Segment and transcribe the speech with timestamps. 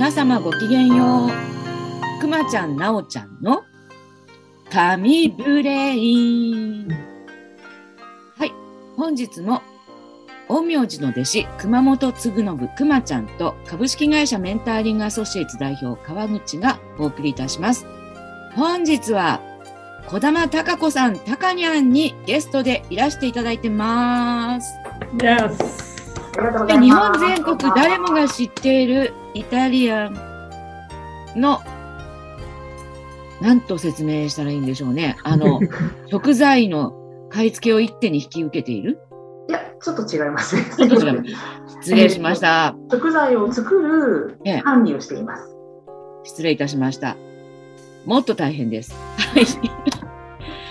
[0.00, 2.20] 皆様ごきげんよう。
[2.22, 3.64] くまちゃん、なおちゃんの
[4.70, 6.88] 神ブレイン。
[8.38, 8.52] はい、
[8.96, 9.60] 本日も
[10.48, 17.84] 陰陽師の弟子、熊本嗣信くまちゃんと株式会社メンターリングアソシエイツ代表川口がお送りいたします。
[18.56, 19.42] 本日は
[20.08, 24.72] 小玉貴子さん、たかにゃんにゲストでいらしていただいてます。
[25.18, 25.89] Yes.
[26.66, 30.14] で日本全国誰もが知っているイタリアン
[31.36, 31.60] の
[33.40, 35.16] 何と説明したらいいんでしょうね。
[35.22, 35.60] あの
[36.10, 36.92] 食材の
[37.30, 38.98] 買い付けを一手に引き受けている？
[39.48, 40.64] いや、ちょっと違いますね。
[40.76, 41.24] ちょっと違う
[41.82, 42.74] 失礼しました。
[42.90, 45.56] 食材を作るええ管理をしています。
[46.24, 47.16] 失礼いたしました。
[48.04, 48.94] もっと大変です。
[49.16, 49.46] はい。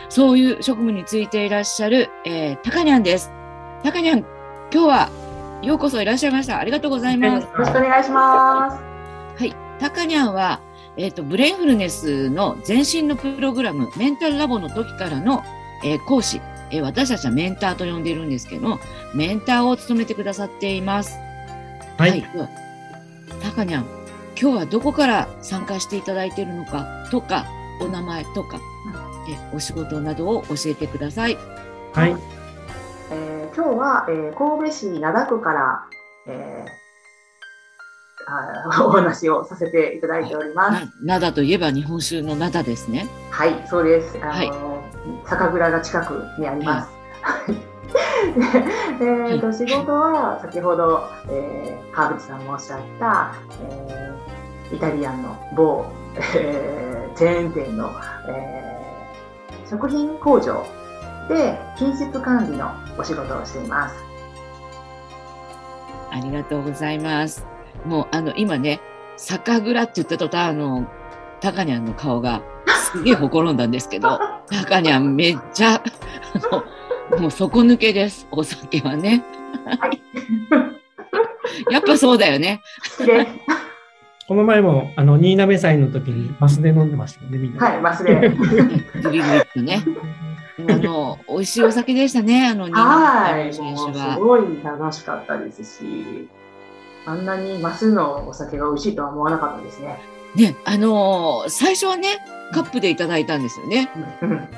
[0.09, 3.31] そういう職務についていらっしゃる、えー、たかにゃんです。
[3.83, 5.09] たかにゃん、今日は
[5.61, 6.57] ようこそいらっしゃいました。
[6.57, 7.43] ありがとうございます。
[7.43, 8.77] よろしくお願いします。
[9.41, 9.53] はい。
[9.79, 10.61] たかにゃんは、
[10.95, 15.43] えっ、と、ブレインフルネスの前身のプログラム、メンタルラボの時からの、
[15.83, 18.79] えー講師、えー私たちはメンターと呼んでいるんですけど、
[19.13, 21.17] メンターを務めてくださっています。
[21.97, 22.21] はい。
[22.21, 22.49] では
[23.41, 23.85] たかにゃん、
[24.39, 27.45] 今日はどこから参加していただいているのかとか、
[27.81, 28.59] お名前とか、
[29.29, 31.37] えお仕事などを教えてください。
[31.93, 32.38] はい。
[33.11, 35.83] えー今日は、えー神戸市灘区から、
[36.27, 36.79] えー
[38.31, 40.87] あ お話をさせていただいております。
[41.03, 43.07] な、灘といえば日本酒の灘ですね。
[43.31, 44.17] はい、そうです。
[44.21, 44.51] あの、はい
[45.25, 46.89] 酒蔵が近くにあります。
[47.21, 47.53] はい。
[48.99, 53.31] でえーと仕事は先ほど、えー、川口さんもおっしゃった、
[53.63, 55.83] えーイタリアンの某、
[56.35, 57.89] えーチェーン店の、
[58.27, 60.63] えー食品工場
[61.29, 63.95] で品質管理のお仕事をしています。
[66.11, 67.45] ありがとうございます。
[67.85, 68.81] もう、あの、今ね、
[69.15, 70.87] 酒蔵って言った途端、あの、
[71.39, 72.41] タカニャンの顔が
[72.91, 79.23] すげえほころんだんですけど、タカニャンめっちゃ、あの、もう底抜けです、お酒はね。
[79.79, 80.01] はい。
[81.71, 82.61] やっぱそうだよね。
[84.27, 87.65] この前も、あの、新滑祭の時にマスで飲んでましたよね、みんな。
[87.65, 88.29] はい、忘れ。
[89.01, 89.83] グリグリっとね。
[90.67, 93.61] あの、美味しいお酒でしたね、あの、新はい、す。
[94.19, 96.27] ごい楽しかったですし、
[97.05, 99.99] あんなにマスのお酒が美味しいとは思わなかったですね。
[100.35, 102.19] ね、あのー最初はね、
[102.53, 103.89] カップでいただいたんですよね。
[104.21, 104.49] うん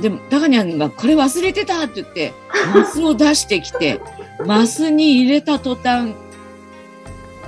[0.00, 2.34] でも、タカニャンがこれ忘れてたって言って、
[2.74, 4.02] マスを出してきて、
[4.44, 6.14] マスに入れた途端、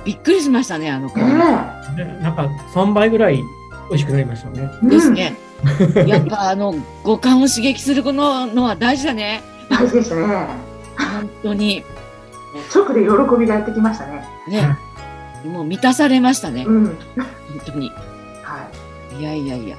[0.05, 1.23] びっくりしましたね、あの顔。
[1.23, 1.35] ね
[1.95, 3.37] でなんか3倍ぐらい
[3.89, 4.71] 美味しくなりましたよね。
[4.85, 5.11] えです。
[5.11, 5.35] ね。
[6.07, 9.43] やっぱあの、五感を刺激するののは大事だね。
[9.53, 10.25] うん大事でしたね。
[10.97, 11.83] 本当に。
[12.73, 14.27] 直で喜びがやってきましたね。
[14.47, 14.77] ね。
[15.45, 16.65] もう満たされましたね。
[16.67, 16.85] うん。
[16.85, 16.95] 本
[17.65, 17.91] 当に。
[18.41, 18.67] は
[19.17, 19.77] いやいやいや。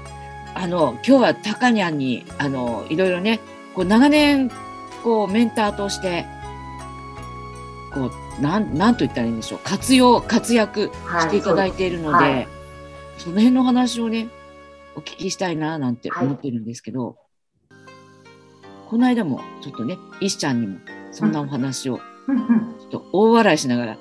[0.54, 3.40] あの、今日はタカニャンに、あの、いろいろね、
[3.74, 4.50] こう長年、
[5.02, 6.26] こう、メンターとして、
[7.92, 9.60] こう、なん、なんと言ったらいいんでしょう。
[9.64, 10.90] 活用、活躍。
[11.20, 12.48] していただいているので、はい
[13.18, 14.30] その辺の話をね、
[14.96, 17.16] お聞きしたいな、なんて思ってるんですけど、
[18.88, 20.78] この間も、ちょっとね、石ちゃんにも、
[21.12, 23.98] そんなお話を、ちょっと大笑いしながら、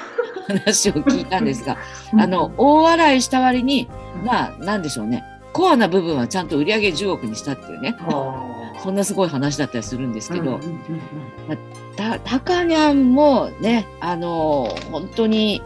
[0.48, 1.76] 話を聞いたんですが、
[2.12, 3.88] うんあの、大笑いした割に、
[4.24, 5.24] まあ、なんでしょうね。
[5.52, 7.96] コアな部分はちゃんと売り上げ10億にしたっていうね。
[8.00, 8.34] ほ
[8.82, 11.58] そんなすごい話だったりするんですうけど、うんうんうん
[11.96, 15.62] た、たかにゃんもね、あの、本当に、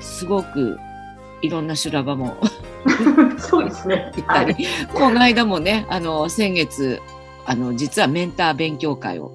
[0.00, 0.78] すごく、
[1.42, 2.36] いろんな修羅場も。
[2.40, 4.10] う んそうですね。
[4.14, 4.66] 行ったり、はい。
[4.94, 7.00] この間もね、あの、先月、
[7.44, 9.32] あの、実はメンター勉強会を、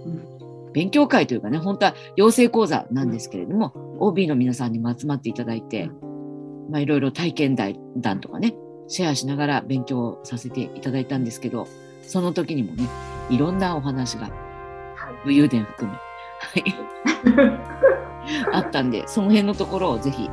[0.73, 5.89] 勉強会というかね、本当は養成講座なんですけれども、OB の皆さんにも集まっていただいて、
[6.69, 8.55] まあいろいろ体験談談とかね、
[8.87, 11.67] シェアしながら勉強させていただいたんですけど、
[12.01, 12.87] その時にもね、
[13.29, 14.31] いろんなお話がはい。
[15.25, 15.97] 武勇伝含め、
[16.63, 17.59] はい、
[18.51, 20.29] あったんで、その辺のところをぜひ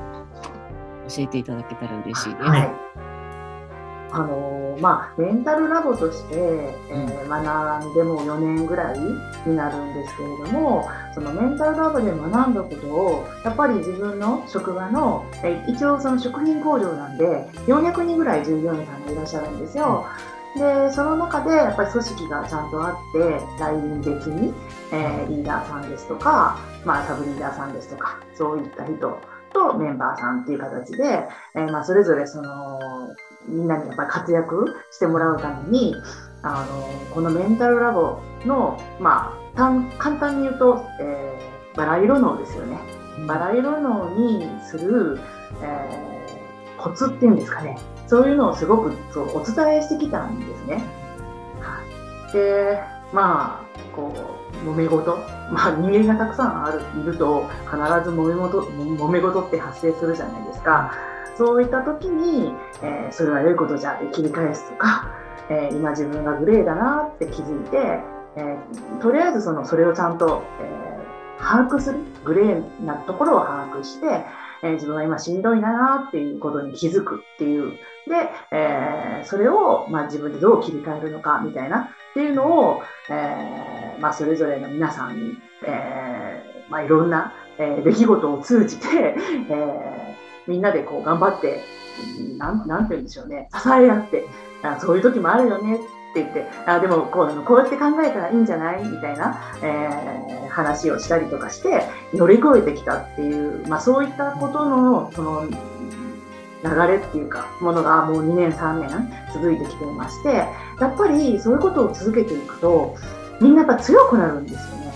[1.09, 2.43] 教えていただけたら嬉しいです。
[2.45, 2.71] はい。
[4.11, 8.99] あのーまあ、メンタルラボとして、えー学んでも4年ぐらい
[9.45, 20.07] になるんですけれども、そのメンタルラボで学んだことを、やっぱり自分の職場の、えー一応その食品工場なんで、400人ぐらい従業員さんがいらっしゃるんですよ。
[20.57, 23.19] で、その中でやっぱり組織がちゃんとあって、
[23.61, 24.55] ライン別に、
[24.91, 26.57] えーリーダーさんですとか、
[26.87, 29.19] まあ、サブリーダーさんですとか、そういった人
[29.53, 32.79] とメンバーさんっていう形で、えーまあ、それぞれその
[33.47, 35.95] みんなにやっぱり活躍してもらうために
[36.43, 42.77] あのこのメンタルラボの、まあ、単簡単に言うと、えーバラ色脳ですよね。
[43.29, 45.21] バラ色脳にする
[45.63, 50.83] えー、コツっていうんですかねそういうのをすごくそうお伝えしてきたんですね。
[51.61, 51.83] は
[52.31, 52.81] い、で
[53.13, 55.17] まあこう揉め事、
[55.51, 60.93] まあ、人間がたくさんあるいると必ず揉め事揉め事って発生するじゃないですか。
[61.37, 62.53] そういった時に、
[62.83, 65.09] えー、それは良いことじゃで切り返すとか、
[65.49, 67.77] えー、今自分がグレーだなって気づいて、
[68.37, 70.89] えー、とりあえずそのそれをちゃんと、え
[71.41, 74.25] 把握するグレーなところを把握して、
[74.63, 77.73] え自分は今しんどいなっていうことに気づくっていう。
[78.07, 85.35] で、えそれを、まあ、自分でどう切り替えるのかみたいなっていうのを、えまあ、それぞれの皆さんに、
[85.65, 89.17] えまあ、いろんな、え出来事を通じて、
[89.51, 90.15] え
[90.47, 91.61] みんなでこう頑張って、
[92.39, 94.27] なん、なんて言うんでしょうね、支え合って、
[94.63, 95.79] あそういう時もあるよね
[96.23, 98.85] って言って、あでもこうこうやって考えたらいいんじゃない？
[98.85, 101.83] みたいな、えー、話をしたりとかして
[102.15, 105.49] 乗り越えてきたっていう、まあ、そういったことのその
[106.65, 112.97] 流れっていうかものがもう2年3年続いてきていましてやっぱりそういうことを続けていくと
[113.41, 114.93] みんなやっぱ強くなるんですよね。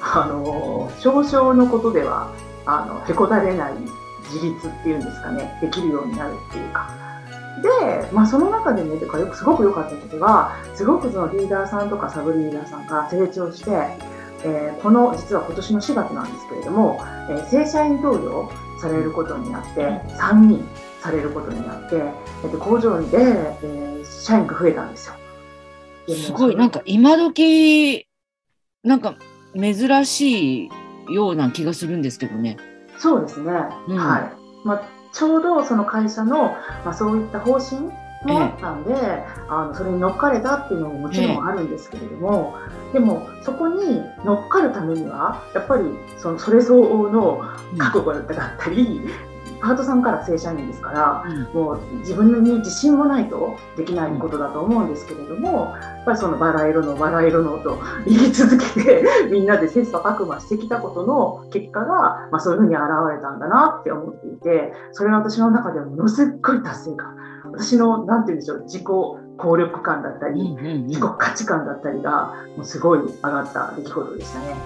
[0.00, 2.32] あの少々のことでは
[2.64, 3.74] あのへこたれない
[4.32, 7.05] 自立っていうんですかねできるようになるっていうか。
[7.62, 13.70] で、まあ、その中でね、かよくすごく良かったことが、すごくそのリーダーさんとかサブリーダーさんが成長して、
[14.44, 17.00] えー、この実は今年の4月なんですけれども、
[17.30, 18.50] えー、正社員登用
[18.80, 19.80] されることになって、
[20.16, 20.68] 3人
[21.00, 25.14] されることになって、えー、工場で、えー、社員が増えたんですよ。
[26.08, 28.06] すごい、なんか今時
[28.84, 29.16] なんか
[29.54, 30.70] 珍しい
[31.12, 32.56] ような気がするんですけどね。
[32.98, 33.52] そうですね。
[33.88, 34.66] うん、はい。
[34.66, 34.82] まあ、
[35.16, 37.80] ちょうどその会社の、まあ、そういった方針
[38.24, 42.54] もあったんで、ええ、あのそれに乗っかれたっていうのももちろんあるんですけれども、
[42.90, 45.84] え、でもそこに乗っかるためにはやっぱり
[46.18, 47.40] そのそれ相応の
[47.78, 48.26] 覚悟だっ
[48.58, 49.08] たり、
[49.60, 67.16] パートさんから正社員ですから、うん、もう自分に自信もないとできないことだと思うんですけれども、やっぱりそのバラ色のバラ色のと 言い続けてみんなで切磋琢磨してきたことの結果が、まあ、そういうふうに現れたんだなって思っていてそれは私の中でもものすごい達成感。
[67.52, 74.56] 私の何て言うんでしょう自己効力感だったり、うんうんうん、自己価値観だったりがもうすごい上がった出来事でしたね。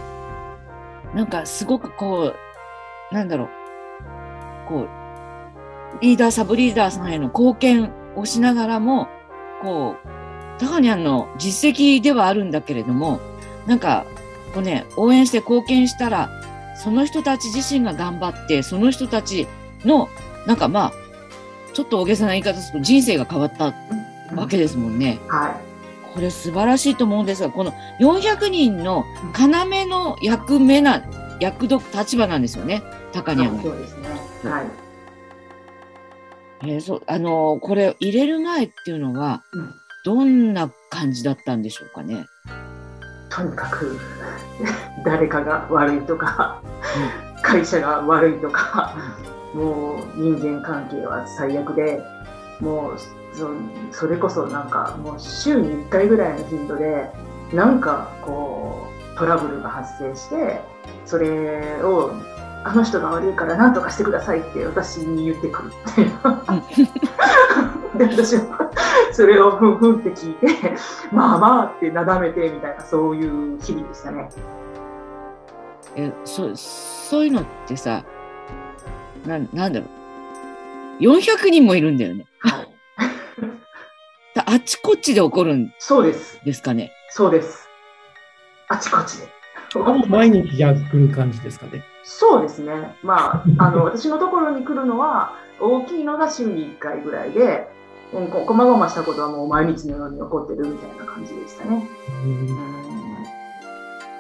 [1.15, 2.33] なんかすごくこ
[3.13, 3.49] うなんだろう
[4.71, 4.89] こう、
[6.01, 9.09] リーダー、サブリーダーさんへの貢献をしながらも、
[9.63, 13.21] こう、タカニャンの実績ではあるんだけれども、
[13.67, 14.07] なんか、
[14.55, 16.31] こうね、応援して貢献したら、
[16.83, 19.47] その人たち自身が頑張って、その人たち
[19.85, 20.09] の、
[20.47, 20.93] なんかまあ、
[21.73, 23.75] ちょっと大げさな言い方すると人生が変わった
[24.35, 25.19] わけですもんね。
[25.29, 25.71] はい。
[26.15, 29.05] これ素晴らしいと思うんですが、この400人の
[29.39, 31.03] 要の役目な、
[31.41, 32.83] 役ど立場なんですよね、
[33.13, 34.09] タカニャンそうですね。
[34.45, 34.67] はい。
[36.63, 42.27] えー、そうあのこれ入れる前っていうのは、うん、どんな感じだったんでしょうかね？
[43.31, 43.99] とにかく
[45.05, 46.61] 誰かが悪いとか、
[47.37, 48.95] うん、会社が悪いとか、
[49.55, 52.03] もう人間関係は最悪で
[52.61, 52.99] もう
[53.33, 53.51] そ
[53.93, 57.11] それこそなんかもう週に1回ぐらいの頻度で
[57.53, 60.61] なんかこうトラブルが発生して
[61.07, 62.13] それを
[62.63, 66.11] あの人が悪いから何とかしてくださいって私に言ってくるっていう。
[67.99, 68.71] で私は
[69.13, 70.75] それをふんふんって聞いて
[71.13, 74.29] まあまあってなだめてみたいなそういう日々でしたね。
[75.97, 78.05] えそそういうのってさ
[79.27, 79.87] ななんだろ
[81.01, 82.27] う400人もいるんだよね。
[82.41, 82.69] はい、
[84.47, 86.93] あちこちで起こるんそうですですかね。
[87.09, 87.69] そうです。
[88.69, 89.29] あちこちで。
[90.09, 91.85] 毎日じゃ来る感じですかね。
[92.05, 92.97] そうですね。
[93.03, 97.71] まあ、 あの、私のところに来るのは、大きいのが週に1回ぐらいで、
[98.13, 101.89] うん、こまごましたことはもう毎日のように起こってるみたいな感じでしたね。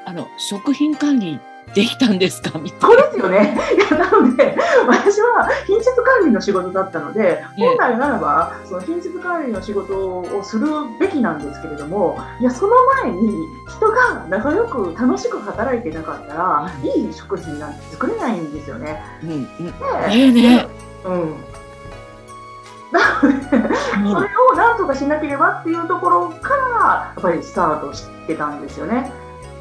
[0.07, 1.41] あの、食品管理
[1.75, 2.59] できたんですか？
[2.59, 2.87] みたいな。
[2.89, 3.59] そうですよね。
[3.77, 10.67] いやなので、私は品質管理の仕事だったので、本来ならば、その品質管理の仕事をする
[10.99, 19.03] べきなんですけれども、いや、その前に人が仲良く楽しく働いてなかったら、うん、いい食品なんて作れないんですよね。
[19.23, 19.43] うん。
[20.09, 20.67] ねね
[21.05, 21.37] うん。
[22.91, 29.13] なので、それをなんとかしなければっていうところから、やっぱりスタートしてたんですよね。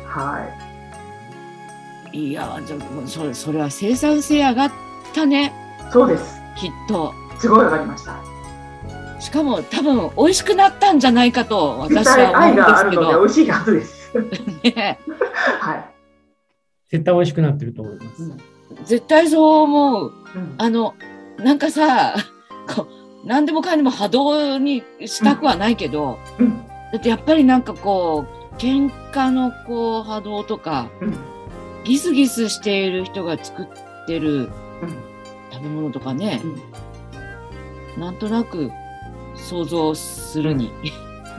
[0.08, 0.69] はい。
[2.12, 4.72] いやじゃそれそれは生産性上がっ
[5.13, 5.54] たね。
[5.92, 6.39] そうです。
[6.56, 7.13] きっと。
[7.39, 8.20] すごい上がりました。
[9.20, 13.20] しかも多分美味しくなったんじゃないかと私は思うんですけど。
[13.20, 14.13] 美味しいはずです。
[14.63, 15.00] ね、
[15.60, 15.86] はい。
[16.89, 18.38] 絶対美味しくなってると思います、うん、
[18.84, 20.96] 絶対そう思う、うん、あの
[21.38, 22.16] なんかさ、
[22.75, 22.88] こ
[23.24, 26.58] う、何でもかんでも波動にしたくはないけど、うん。
[26.92, 31.38] だってやっぱりなんかこう、喧嘩のこう波動とか、うん
[31.86, 33.67] ギスギスしている人が作っ
[34.07, 34.50] てるうん
[35.51, 36.48] 食べ物とかね、う
[38.00, 38.71] んなんとなく
[39.36, 40.71] 想像するに。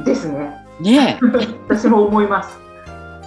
[0.04, 0.50] ですね。
[0.80, 1.26] ねえ。
[1.68, 2.59] 私も思います。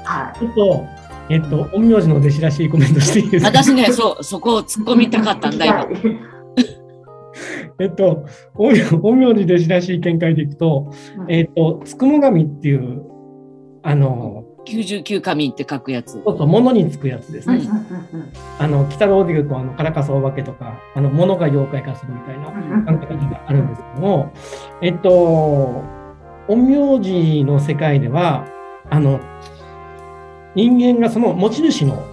[0.05, 0.85] はちょっと、
[1.29, 3.49] えっと、陰陽師の弟子らしいコメントしていいですか？
[3.63, 5.57] 私ね、そう、そこを突っ込みたかったんい。
[5.57, 5.75] だ、今。
[5.77, 5.87] はい
[7.79, 10.91] えっと、陰陽陰陽師弟子らしい見解でいくと、
[11.27, 13.01] えっと、つくも神っていう、
[13.81, 16.13] あの、99神って書くやつ。
[16.13, 17.61] そうそう、物につくやつですね。
[18.59, 22.51] あの、北郎でいうと、あの、カラカスお化けとか、あの、物が妖怪化するみたいなう
[22.81, 24.33] ん考え方があるんですけども、
[24.81, 25.83] えっと、
[26.47, 28.45] 陰陽師の世界では、
[28.89, 29.19] あの、
[30.55, 32.03] 人間がその持ち主の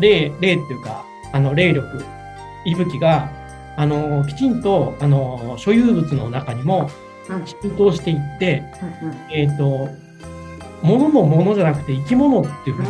[0.00, 2.04] 霊、霊っていうか、あの、霊力、
[2.64, 3.30] 息吹が、
[3.76, 6.90] あの、きちんと、あの、所有物の中にも
[7.28, 8.62] うん浸透していって、
[9.32, 9.88] えっと、
[10.82, 12.88] 物も物じゃなくて生き物っていうふうに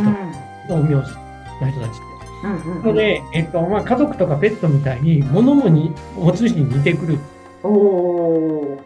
[0.69, 1.13] と、陰陽師
[1.61, 2.01] の人たちって。
[2.45, 7.19] うんうんうんなので、えっとまあ、家族とかペットみたいに物もに持ち主に似てくる
[7.63, 8.85] おお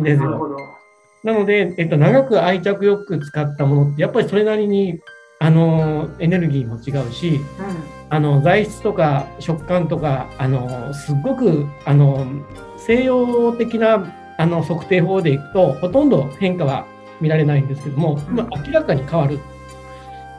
[0.00, 0.30] んですよ。
[0.30, 0.56] なるほど。
[1.22, 5.00] なので、えっと、長く愛着よく使ったものってやっぱりそれなりに
[5.38, 7.40] あのエネルギーも違うし
[8.08, 12.26] あの材質とか食感とかあのすっごくあの
[12.78, 16.86] 西洋的なあの測定法でいくとほとんど変化は
[17.20, 19.38] 見られないんですけども、まあ、明らかに変わる。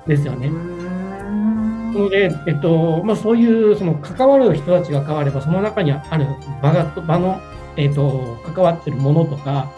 [0.05, 0.47] んですよね。
[0.47, 1.93] うん。
[1.93, 6.25] なので、えっとまあ、そういうその関わる人たちが変われば、その中にある
[6.61, 7.41] 場が場の、
[7.75, 9.71] えっと、関わってるものとか、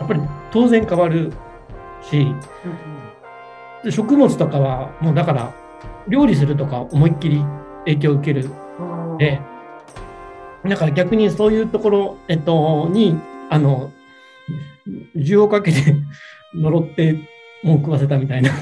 [0.00, 0.20] やっぱり
[0.50, 1.32] 当然変わる
[2.02, 2.26] し、
[3.84, 5.52] で食物とかは、もうだから、
[6.08, 7.44] 料理するとか思いっきり
[7.84, 8.48] 影響を受ける。
[9.18, 9.40] で、
[10.68, 13.18] だから逆にそういうところ、えっと、に、
[13.50, 13.90] あの、
[15.16, 15.78] 需要かけて
[16.54, 17.16] 呪って
[17.62, 18.50] 文句わせたみたいな、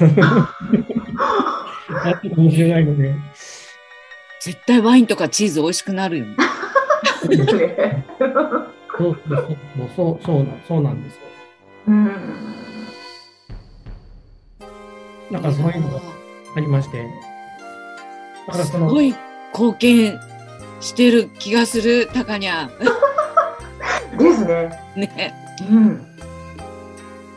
[2.04, 3.14] あってかもしれないので。
[4.40, 6.36] 絶対ワインとかチーズ美味しくなるよね。
[8.98, 9.56] そうそう
[9.96, 11.20] そうそうなそうなんですよ。
[11.88, 12.54] うん
[15.32, 16.00] だからそういうのが
[16.56, 17.06] ありまして。
[18.46, 19.14] だからそのすごい
[19.52, 20.18] 貢献
[20.80, 22.68] してる気がする、タカニャ
[24.18, 24.70] ですね。
[24.96, 25.00] ン。
[25.00, 25.34] ね。
[25.70, 26.06] うん。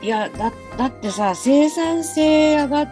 [0.04, 2.90] いや、だ、だってさ、生産性上がる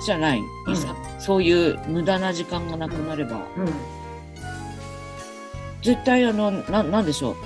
[0.00, 3.46] じゃない、うんさそういう無駄な時間がなくなれば。
[3.56, 3.72] うん。
[5.82, 7.36] 絶対あの、な、なんでしょう？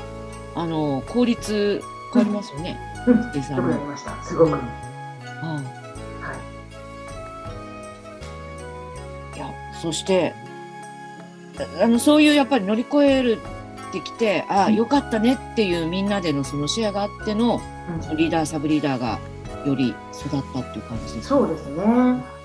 [0.54, 2.78] あの、効率変わりますよね。
[3.06, 3.30] うん。
[3.32, 3.88] 生産。
[4.22, 4.52] すごく。
[4.52, 4.60] はい。
[4.60, 5.62] あ
[9.32, 9.50] あいや、
[9.82, 10.34] そして、
[11.80, 13.38] ああの、そういうやっぱり乗り越える
[13.88, 19.18] ってきて、ああ、うんよかったねっていうみんなでのそのシェアがあっての、うんリーダー、サブリーダーが
[19.64, 21.84] より育ったっていう感じですかそうですね。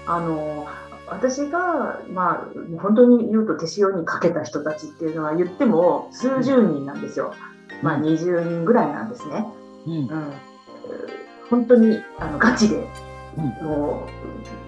[0.05, 0.67] あの、
[1.07, 7.33] 私が、まあ、本当に言うと手塩にかけた人たちっていうのは言っても数十人なんですよ。
[7.81, 9.45] まあ、20人ぐらいなんですね。
[9.87, 9.93] うん。
[9.93, 10.33] うん。
[11.49, 12.87] 本当にあのガチで、
[13.37, 14.07] うんも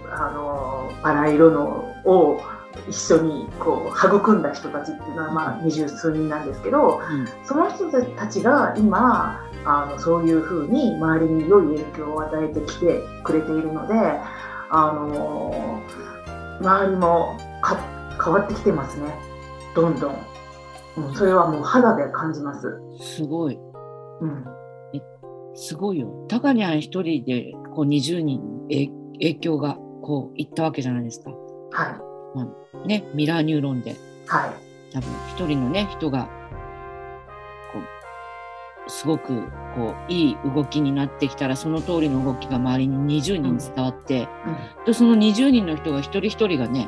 [0.06, 2.40] う、あの、バラ色のを
[2.88, 7.28] 一緒にこう育んだ人たちっていうのは、まあ、二十数人なんですけど、うん。
[7.46, 13.94] その人たちが今あのそういうふうに周りに良い影響を与えてきてくれているので
[14.70, 15.82] あの
[16.60, 17.78] 周りもか
[18.24, 19.14] 変わってきてますね
[19.76, 20.16] どんどん、
[20.98, 22.68] うん、それはもう肌で感じます、
[23.00, 23.58] すごい。
[24.22, 24.46] うん、
[25.56, 26.26] すごいよ。
[26.30, 31.32] タカニャン一人でこう20人え影響がこういったわけじゃないですか。
[31.72, 32.13] はい
[32.86, 33.96] ね、ミラーニューロンで。
[34.28, 34.52] はい。
[34.94, 36.30] 多分一人のね人が
[37.74, 37.80] こ
[38.88, 39.42] うすごく
[39.76, 44.28] こういい動きになってきたらその通りの動きが周りに20人伝わって、
[44.86, 46.88] でその20人の人が一人一人がね、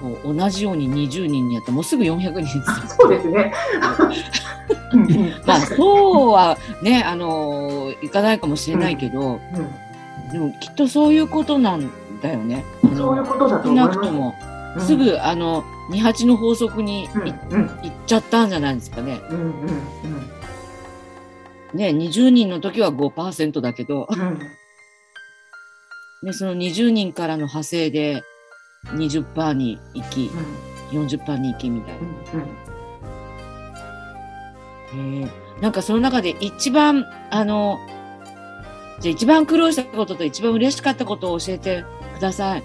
[0.00, 3.52] こう同じように20人にやったらもうすぐ400人そうですね。
[4.92, 9.38] うんうんまあそうはねあのいかないかもしれないけど、
[10.32, 11.90] でもきっとそういうことなん
[12.24, 12.64] だよね。
[12.96, 13.98] そういうことだと少思います。
[13.98, 14.34] なくとも、
[14.76, 14.80] うん。
[14.80, 17.66] すぐあの二八の法則にい,、うんうん。
[17.66, 17.70] っ
[18.06, 19.20] ちゃったんじゃないですかね。
[19.30, 19.50] うんうん
[21.74, 24.20] ね20人の時は5%だけど、うん。
[24.20, 24.38] うん
[26.22, 28.22] ね、その20人からの派生で
[28.86, 30.30] 20%に行き
[30.90, 32.00] 40%に行きみたいな。
[34.94, 35.20] うん。
[35.20, 35.60] へえ。
[35.60, 37.78] なんかその中で一番あの
[39.00, 42.62] じゃあ一番苦労したことと一番嬉しかったことを教えてください。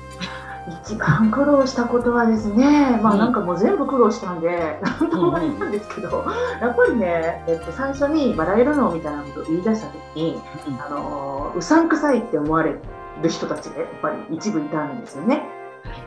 [0.83, 6.25] 一番苦労したことはですね、まあなんかもう全部苦労したんで、なんともあれなんですけど、
[6.61, 10.41] やっぱりね、えっと、最初に笑えるのみたいなことを言い出した時に、
[10.85, 12.75] あのうさんくさいって思われ
[13.21, 15.43] る人たちがやっぱり一部いたんですよね。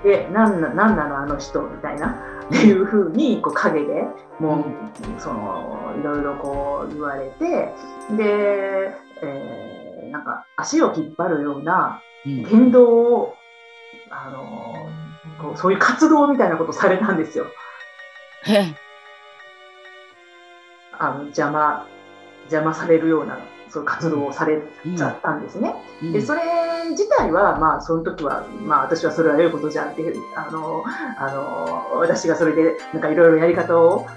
[0.04, 4.06] で、なんななんなのあの人みたいなっていうふうにこう陰で
[4.38, 4.64] もう、
[5.18, 7.72] そのいろいろこう言われて
[8.16, 13.36] で、えー、なんか足を引っ張るような言動を、
[14.10, 14.88] あの
[15.40, 17.46] こうそういう活動みたいなことされたんですよ。
[20.98, 21.86] あの邪魔
[22.44, 23.38] 邪魔されるような
[23.72, 24.60] そういう活動をされ
[24.96, 25.74] ちゃったんですね。
[26.02, 26.42] うん、でそれ
[26.90, 30.84] 自体は、まあ、その時は、まあ、私はそれは良いことじゃんってあの
[31.18, 34.08] あの私がそれでなんかいろいろやり方を考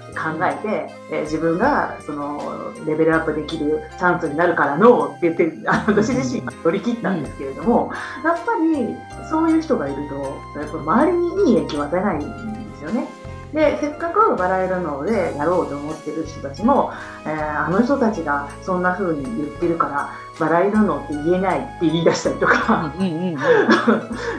[0.42, 5.52] えて、え自分がそのレベルアップできるチャンスになるからのって言って
[5.86, 7.90] 私自身が乗り切ったんですけれども、
[8.24, 8.94] やっぱり
[9.30, 13.25] そういう人がいるとやっぱ周りにいい影響を与えないんですよね。
[13.52, 16.92] でせっかく笑えるのでやろうと思ってる人たちも、
[17.24, 22.92] えー、あの人たちがそんな風に言ってるから笑えるのって言えないって言い出したりとか。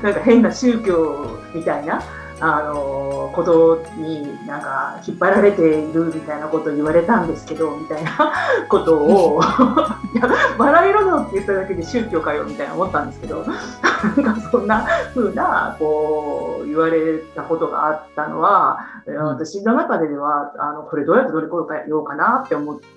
[0.04, 2.02] なんか変な宗教みたいな
[2.40, 8.34] あのことになんか引っ張られているみたいなことを言われたんですけどみたいな
[8.70, 9.42] ことを
[10.14, 13.44] いや笑えるのって言っただけで宗教かよみたいな思ったんですけど
[14.22, 21.56] なんかそんな風なこう言われたことがあったのは私の中ではあのこれどうやって乗り越
[21.88, 22.97] えようかなって思って。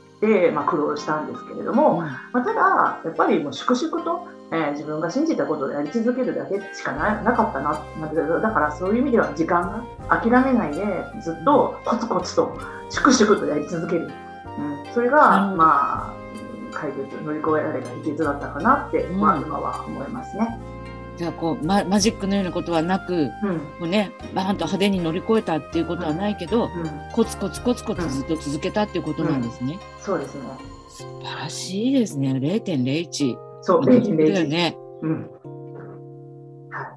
[0.52, 7.84] まあ、苦労したんですけれども、まあ、ただ、やっぱりもう粛々とえー、自分が信じたことをやり続けるだけしかななかったな
[8.40, 10.82] だからそういう意味では時間が諦めないで
[11.22, 12.58] ずっとコツコツと
[12.90, 14.10] 粛々とやり続ける、
[14.58, 16.20] うん、それが、まあ
[16.72, 20.56] 解決乗り越えられた秘訣だったかなって、うん、まあ、今は思いますね。
[21.20, 23.30] じゃあこうママジックのようなことはなく、うん、も
[23.82, 26.70] うねバーンと派手に乗り越えたっていうことはないけど、うん、
[27.12, 29.78] コツコツコツコツずっと続けたっていうことなんですね。
[30.00, 30.40] そうですね。
[30.88, 32.32] 素晴らしいですね。
[32.32, 33.36] 0.01。
[33.60, 34.32] そう、0.01。
[34.32, 34.78] だよね。
[35.02, 35.30] うん。
[36.70, 36.96] は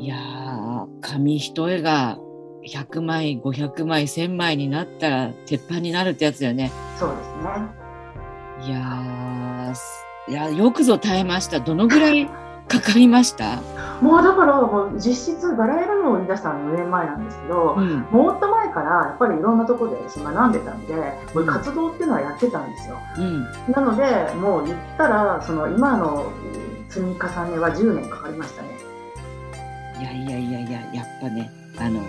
[0.00, 0.04] い。
[0.04, 2.18] いやー、紙一重が
[2.66, 6.72] 100枚、500枚、1000枚になったら鉄板になるってやつだよね。
[6.98, 8.66] そうですね。
[8.66, 11.60] いやー、いやよくぞ耐えました。
[11.60, 12.28] どのぐらい
[12.68, 13.62] かかりました？
[14.00, 20.94] もうだからもう実質バラエルのを売り出したの4年前なんですけど、うん、もっと前からやっぱりいろんなところで私学んでたんで
[21.34, 26.32] もう活動っていうのはやってたんですよ、うん、なのでもう言ったらその今の
[26.88, 27.16] 積み重
[27.50, 28.68] ねは10年かかりましたね。
[30.00, 32.00] いやいやいやいややっぱねあの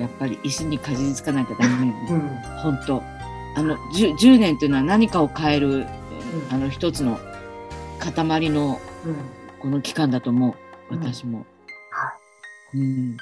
[0.00, 2.28] やっぱり石にかじりつかなきゃダメ、 うん、
[2.62, 3.02] 本当。
[3.56, 5.86] あの 10, 10, 年っていうのは何かを変える、うん、
[6.50, 7.18] あの一つの
[7.98, 10.54] 塊の、うんこの期間だと思う、
[10.90, 11.38] 私も。
[11.90, 12.12] は
[12.74, 12.78] い。
[12.78, 13.16] うん。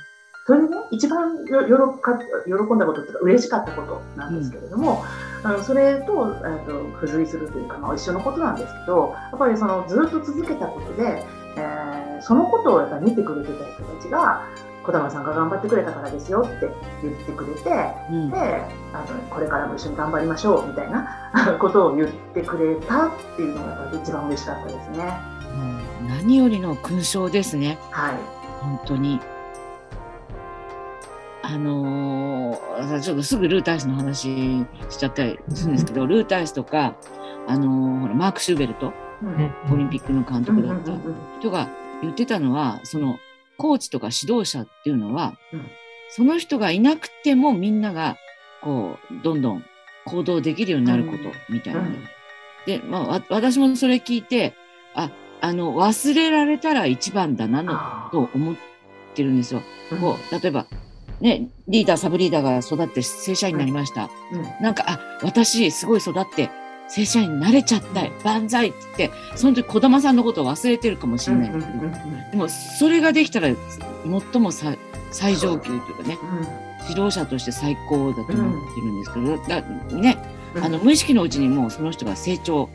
[0.47, 5.03] それでね、一番よよろか喜んだことっていうか、嬉しかったことなんですけれども、
[5.43, 11.25] うん、あのそれとと付随するというか、まあ、一緒のことなんですけど、やっぱりそのずっと続けたことで、
[11.57, 14.47] えー、そのことをやっぱ見てくれてた人たちが、
[14.87, 16.69] 児玉さんが頑張ってくれたからですよって
[17.03, 17.71] 言ってくれて、
[18.11, 18.37] うん、で
[18.93, 25.37] あのこれからも一緒に頑張りましょうみたいな ことを言ってくれたっていうのが一番嬉しかったですね。
[26.09, 27.79] 何よりの勲章ですね。
[27.91, 28.15] はい。
[28.61, 29.21] 本当に。
[31.43, 36.97] あのー、ちょっとすぐルータイスの話しちゃったりするんですけど、ルータイスとか、
[37.47, 40.93] あのー、ほらマーク・シューベルト、うん、オリンピックの監督だった
[41.39, 41.69] 人が
[42.03, 43.19] 言ってたのは、その
[43.57, 45.67] コーチとか指導者っていうのは、うん、
[46.11, 48.17] その人がいなくてもみんなが
[48.63, 49.65] こうどんどん
[50.07, 51.99] 行動できるようになることみたいな、ね。
[52.67, 54.55] で、まあ、私もそれ聞いて、
[54.95, 57.79] あ、あの、忘れられたら一番だなの、
[58.11, 58.57] と思っ
[59.15, 59.63] てるんですよ。
[60.01, 60.67] こう、例えば、
[61.21, 64.11] ね、リーダー、サブリーダーが育って正社員になりました。
[64.33, 64.41] うん。
[64.41, 66.51] うん、なんか、あ、私、すごい育って、
[66.89, 71.51] 正社員になれちゃった、万歳って言って、その時、児玉さんのことを忘れてるかもしれない。
[71.51, 71.61] けど、
[72.31, 73.49] でも、それができたら、
[74.33, 74.79] 最も最
[75.11, 76.19] 最上級というかね、
[76.89, 79.63] 指導者として最高だと思ってるんですけど、だ
[79.97, 80.19] ね、
[80.63, 82.69] あの、無意識のうちにもうその人が成長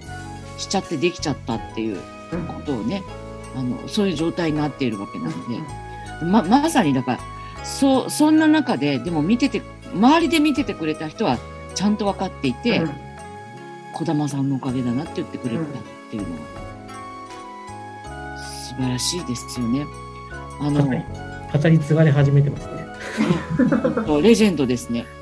[0.58, 1.98] しちゃってできちゃったっていう
[2.48, 3.04] ことをね、
[3.56, 9.62] あのそういう状態になっているわけなので、ままさにだからそそんな中ででも見てて
[9.94, 11.38] 周りで見ててくれた人は
[11.76, 12.82] ちゃんと分かっていて、
[13.94, 15.66] 児、玉さんのおかげだなって言ってくれたっ
[16.10, 16.62] ていうのは
[18.38, 19.86] 素晴らしいですよね。
[20.60, 21.06] あの、はい、
[21.62, 22.82] 語り継がれ始めてますね。
[24.22, 25.06] レジェンドですね。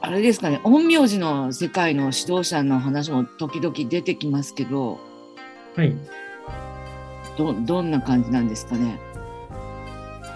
[0.00, 5.00] あれですかね、陰陽師の世界の指導者の話も時々出てきますけど、
[5.76, 5.96] はい。
[7.36, 8.98] どどんな感じなんですかね？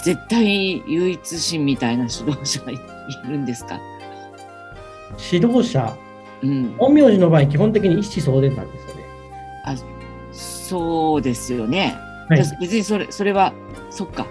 [0.05, 2.79] 絶対唯一心みたいな指導者がいい
[3.29, 3.81] るんですか？
[5.33, 5.97] 指導者、
[6.43, 6.77] うん。
[6.79, 9.05] 陰陽師の場合、基本的に一子相伝なんですよね。
[9.65, 9.75] あ、
[10.33, 11.97] そうですよね。
[12.29, 13.55] はい別にそれ、それは、
[13.91, 14.27] そっか。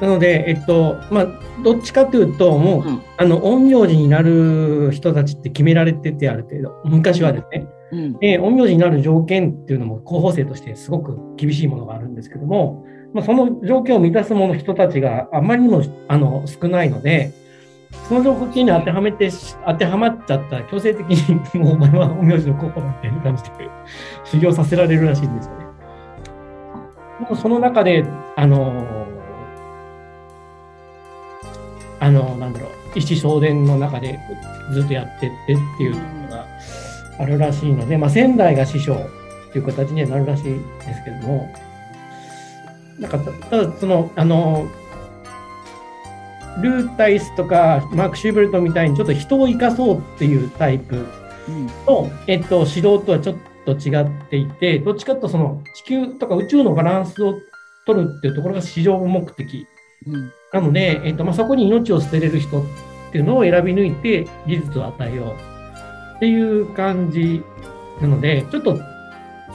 [0.00, 1.26] なので、えっと、まあ、
[1.62, 3.02] どっちかというと、もう、うん。
[3.16, 6.80] あの、陰陽師になる人たちって決められてて、ある程度。
[6.84, 7.66] 昔はですね。
[7.92, 8.12] うん。
[8.18, 17.32] で、陰陽師になる条件っていうのも候補生としてすごく厳しいものがあるんですけども、まあ、その条件を満たすもの人たちがあまりにもあの少ないので、
[18.08, 19.30] その条件に当てはめて、
[19.66, 23.50] 当てはまっちゃったら強制的に、もうお前は陰陽師の候補だみたいな感じで
[24.24, 25.66] 修行させられるらしいんですよね。
[27.20, 28.04] でもその中で、
[28.36, 29.06] あの、
[32.00, 34.18] あの、なんだろう、一子相伝の中で
[34.72, 36.46] ずっとやってってっていうのが
[37.18, 41.48] あるらしいので、まあ、仙台が師匠っていう形にはなるらしいですけども、
[42.98, 44.68] なんかたただその、あの、
[46.60, 51.06] ルータイスとかマーク・シューベルトみたいにちょっと人を生かそうっていうタイプ
[51.48, 51.66] うん。
[51.86, 57.34] の、えっと、指導とはちょっと違っていて、どっちかというとその地球とか宇宙のバランスを
[57.86, 59.66] 取るっていうところが市場目的
[60.06, 60.32] うん。
[60.52, 62.64] なので、えっとまあ、そこに命を捨てれる人っ
[63.12, 67.42] ていうのを選び抜いて技術を与えようっていう感じ
[68.00, 68.80] なので、ちょっと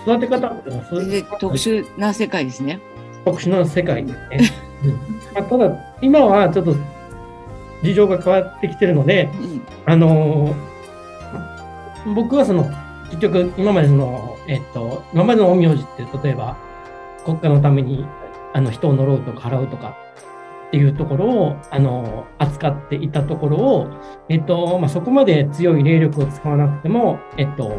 [0.05, 0.55] 育て方
[0.89, 2.79] そう全いう然特殊な世界ですね。
[3.25, 4.39] 特殊な世界ですね。
[4.85, 4.91] うん
[5.33, 6.75] まあ、ただ、今はちょっと
[7.83, 9.61] 事情が変わってきてるので、うん。
[9.85, 10.73] あのー
[12.15, 12.65] 僕はその、
[13.05, 16.57] 結局、今までその、えっと、今までの陰陽師って、例えば、
[17.23, 18.05] 国家のために、
[18.51, 19.95] あの、人を呪うとか払うとか
[20.67, 23.87] っていうところを、あのー扱っていたところを、
[24.27, 27.73] えっと、まあ、そこまで強い霊力を使わなくても、えっと、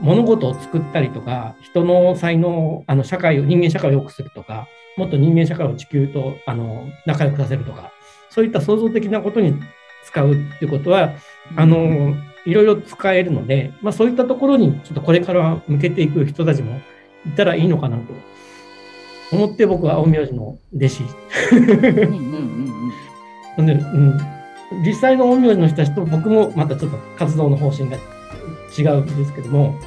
[0.00, 7.92] 物事を作ったりとか、人の才能を、あの、社会を、人間社会を良くするとか、もっと人間社会を地球と、あの、仲良くさせるとか、
[8.30, 9.54] そういった創造的なことに
[10.04, 11.12] 使うっていうことは、
[11.56, 12.14] あの、
[12.46, 16.80] いろいろ使えるので、まあそういったところにちょっとこれから向けていく人たちも
[17.26, 18.14] いたらいいのかなと
[19.32, 21.02] 思って僕は青明寺の弟子。
[21.52, 22.38] うんうんう
[22.86, 22.92] ん
[23.58, 24.18] なんで、うん、
[24.86, 27.96] 実際の陰陽師の人たちと僕もまたちょっと活動の方針が
[28.76, 29.78] 違うんですけども、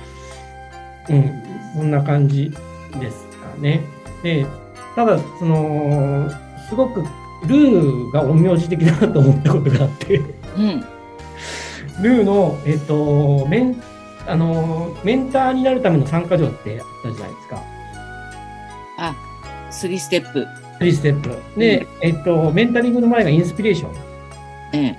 [1.10, 1.44] うん、
[1.76, 2.52] そんな感じ
[3.00, 3.82] ですかね。
[4.24, 4.46] で、
[4.96, 6.30] ただ、その、
[6.70, 7.02] すごく
[7.48, 10.18] ルーが陰陽師的だなと思ったことがあって、
[10.58, 10.64] うん。
[10.64, 10.80] うん。
[12.02, 13.82] ルーの、えっと、メン、
[14.28, 17.64] あの、メンターになるための参加条ってあったじゃないですか。
[18.98, 19.16] あ、
[19.72, 20.48] スリーステップ。
[20.80, 21.60] 3ステップ。
[21.60, 23.94] で、えっと、メンタリングの前がインスピレーションっ
[24.74, 24.96] え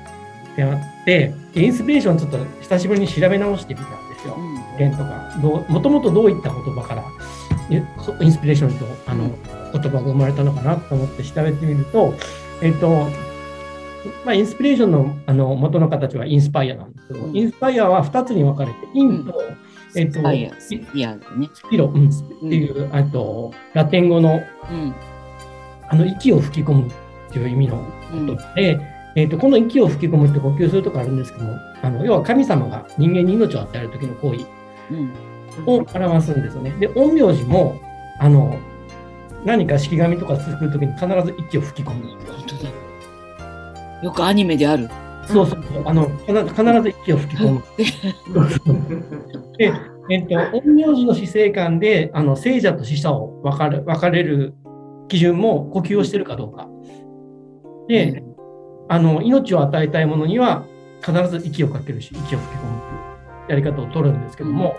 [0.53, 0.57] え。
[0.57, 4.41] てあって、でインスピレーションちょっと久しぶりに調べ直してみたんですよう。
[4.41, 4.79] ん。
[4.79, 7.05] 言とか、どうもともとどういった言葉から
[7.71, 7.77] イ
[8.27, 9.31] ンスピレーションとあの
[9.73, 12.15] 言葉が生まれたのかなと思って調べてみると、
[12.63, 13.07] えっと、
[14.25, 19.35] まあ、インスピレーションのあの元の形はインスパイアなんですけど、うんインスパイアは2つに分かれて、インと、
[19.97, 20.21] えっと、
[20.59, 21.49] スいやね。
[21.71, 22.13] ピロ、うん、っ
[22.49, 24.95] ていう、あと、ラテン語のうん。
[25.89, 26.93] あの息を吹き込むっ
[27.31, 28.81] ていう意味のうんことで、
[29.15, 34.45] えっとこの息を吹き込むって呼吸するとかあるんですけども、あの要は神様が人間に命を与える時の行為
[34.91, 35.13] うん。
[35.67, 36.71] を表すんですよね。
[36.81, 37.79] で、陰陽師も、
[38.19, 38.59] あの、
[39.45, 42.07] 何か式紙とか作るときに必ず息を吹き込む。
[42.07, 42.71] 本当だ。
[44.03, 44.89] よくアニメである。
[45.27, 45.83] そうそうそう。
[45.85, 47.63] あの、必ず必ず息を吹き込む。
[49.59, 49.73] で、
[50.11, 54.55] えっと、陰陽師の死生観で、あの、聖者と死者を分かる、分かれる
[55.09, 56.69] 基準も呼吸をしてるかどうか。
[57.89, 58.23] で、
[58.93, 60.65] あの、命を与えたいものには
[61.01, 62.79] 必ず息をかけるし、息を吹き込む
[63.47, 64.77] っていうやり方を取るんですけども、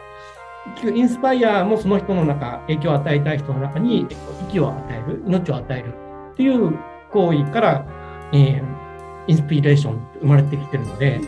[0.84, 4.16] インスパイアもその人の中、影響を与えたい人の中にえっと
[4.50, 5.94] 息を与える、命を与える
[6.34, 6.78] っていう
[7.12, 7.86] 行為から、
[8.34, 8.84] えー
[9.26, 11.22] インスピレーションって生まれてきてるので、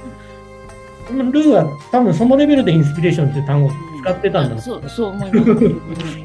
[1.09, 3.71] ルーは多分そのレベルでインスピレーションっていう単語を
[4.01, 6.24] 使ってたんだあそう、そう思います。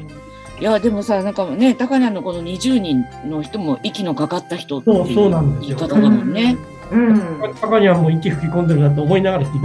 [0.61, 6.55] うんいや、でもさ、なんかね、高菜のこの20人の人も息のかかった人ってそうそうなんいうですよ言い方だもんね。
[6.91, 7.39] うん。
[7.61, 9.61] 中にはもう息吹き込んでるなと思いながら聞い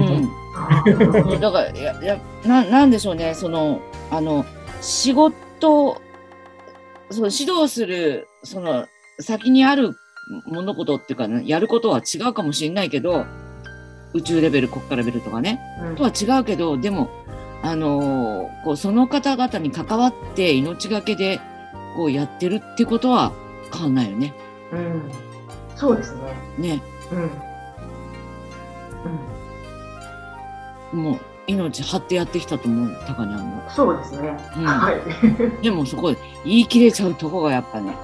[0.86, 1.34] てた。
[1.34, 1.40] うん。
[1.40, 3.80] だから、いや、いや、な、なんでしょうね、その、
[4.10, 4.46] あの、
[4.80, 6.00] 仕事、
[7.10, 8.86] その指導する、その、
[9.20, 9.96] 先にある
[10.46, 13.26] 物事っていうか、ね、やることは違うかもしれないけど、
[14.14, 15.60] 宇宙レベル、国家レベルとかね、
[15.96, 17.10] とは違うけど、でも、
[17.66, 21.40] あのーこう、その方々に関わって命がけで、
[21.96, 23.32] こうやってるってことは
[23.72, 24.32] 変わんないよね。
[24.72, 25.10] うん。
[25.74, 26.22] そうですね。
[26.58, 26.82] ね。
[27.10, 27.30] うん。
[30.94, 31.02] うん。
[31.02, 33.62] もう、命張ってやってきたと思う高にゃんも。
[33.68, 34.36] そうですね。
[34.56, 35.00] うんはい。
[35.62, 37.96] でもそこで言い切れちゃうとこがやっぱね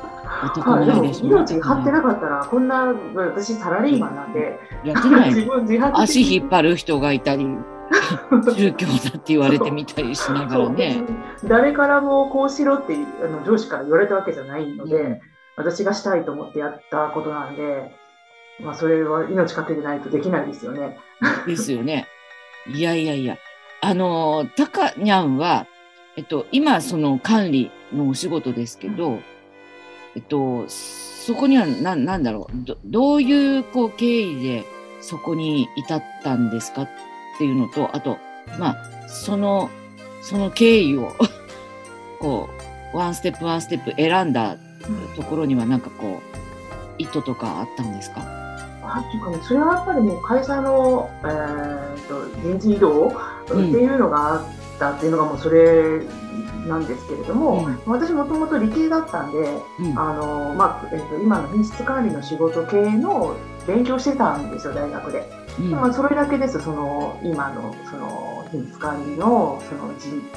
[0.45, 1.27] 男はい、でしょ。
[1.27, 5.33] 命張ってなかったら、こんな、私サラリーマンなんで、やってない
[5.95, 7.47] 足引っ張る人がいたり
[8.55, 11.03] 宗教だって言われてみたりしながらね。
[11.45, 15.21] 誰からもこうしろってあの上司から言われたわけじゃないので、うん
[15.55, 17.95] 私がしたいと思ってやったことなんで、
[18.63, 20.97] まあ、それは命かけてないとできないですよね。
[21.47, 22.07] ですよね。
[22.75, 23.37] いやいやいや。
[23.83, 25.67] あの、たかにゃんは、
[26.17, 29.19] えっと、今その管理のお仕事ですけど、
[30.17, 34.65] えっと、そこにはな、なんだろうど、どういうこう経緯で
[35.03, 36.89] そこに至ったんですか？
[37.35, 38.19] っていうのと、あと、
[38.59, 39.71] まあ、その、
[40.23, 41.13] その経緯を、
[42.21, 42.49] こ
[42.95, 44.57] う、ワンステップワンステップ選んだ
[45.17, 46.37] ところにはなんかこう、
[46.99, 48.21] 意図とかあったんですか？
[48.85, 53.13] あかね、それはやっぱりもう会社の、えー、と人事異動っ
[53.47, 54.45] てうんいうのがあっ
[54.79, 56.03] たっていうのがもうそれ
[56.67, 59.39] なんですけれども、うん私もともと理系だったんで、
[59.81, 59.99] うん。
[59.99, 63.35] あのまあえー、と今の品質管理の仕事系の
[63.67, 65.42] 勉強してたんですよ、大学で。
[65.61, 69.93] うんまあ、それだけです、その今のその品質管理のその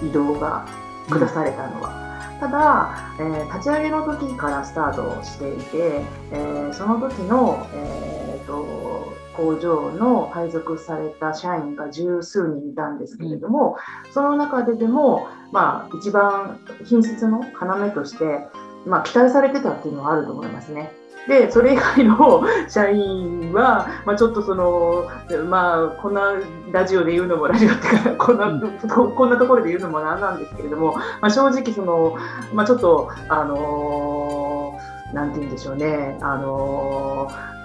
[0.09, 0.67] 移動が
[1.09, 2.05] 下されたのは。
[2.39, 6.01] ただ、えー立ち上げの時からスタートしていて、
[6.31, 13.77] えーその時の、えーと工場の配属された社員が十数人いたんですけれども、
[14.13, 18.47] その中ででも、まあ、一番品質の要として、
[18.85, 20.91] まあ、期待されてたっていうのはあると思いますね。
[21.27, 25.09] で、それ以外の社員は、まあ、ちょっとその、
[25.49, 26.33] まあ、こんな
[26.71, 32.15] ラジオで言うのも、ラジオっていうか、こんな、ここんなところで言うのもなんなんですけれども、まあ、正直その、
[32.53, 37.55] まあ、ちょっと、あのーなんて言うんでしょうね、あのー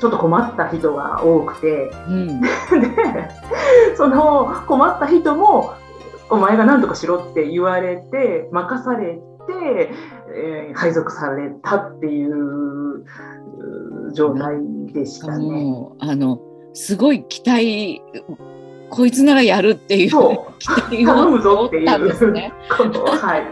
[0.00, 2.40] ちょっと困った人が多くて、うん。
[2.40, 2.48] で、
[3.96, 5.74] その困った人も、
[6.30, 13.04] お前が何とかしろって言われて、任されて、えー配属されたっていう
[14.12, 14.56] 状態
[14.92, 15.44] でしたね。
[15.44, 16.40] もう、あの、
[16.74, 18.02] すごい期待、
[18.90, 22.52] こいつならやるっていうそ期待頼をむぞっていうですね。
[22.68, 23.46] はい。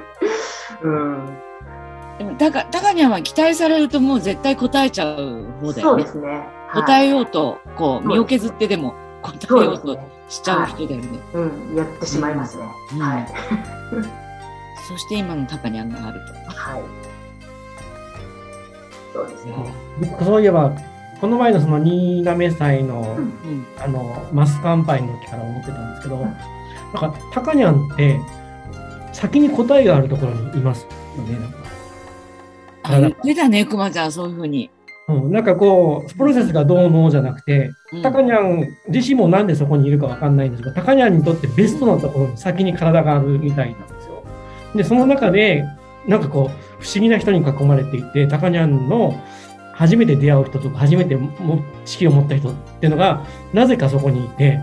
[0.82, 1.38] うん。
[2.18, 6.06] でも、たか、たかにゃんは期待されるともう絶対答えちゃう方だよねそうで。
[6.06, 6.28] すね。
[6.28, 9.98] はい答えようと、こう、身を削ってでも答えようと。
[10.28, 11.20] しちゃう人だよね。
[11.34, 12.64] うん、やってしまいますね。
[12.94, 14.25] うんはい。
[14.88, 16.82] そして今のたかにゃんがあるはい。
[19.12, 19.54] そうですね。
[20.00, 20.72] 僕そういえば、
[21.20, 23.48] この前のその新滑祭の、うんと。
[23.48, 23.66] うん。
[23.78, 26.36] あの、マス乾杯の時から思ってたんですけど、うん
[26.94, 28.20] なんか、タカニャンって、
[29.12, 31.58] 先に答えがあるところにいますよね、なんか。
[32.84, 34.70] あ、言ってたね、くまちゃん、そういうふうに。
[35.08, 43.95] うん、なんかこう、プロセスがどうのじゃなくて、うんタカニャン自身もなんでそこにいるかわかんないんですが、タカニャンにとってベストなところに先に体があるみたいなん
[44.76, 45.64] でその中で、
[46.06, 49.20] なんかこう、不思議な人に囲まれていて、タカニャンの
[49.74, 54.60] 初めて出会う人とか、初めても知識を持った人っていうのが、なぜかそこにいて、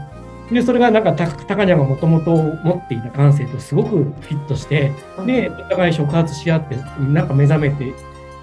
[0.52, 4.92] で、それがなんかタタカニャンがもともと持っていた感性とすごくフィットして、
[5.26, 7.94] で、お互い触発し合って、なんか目覚めて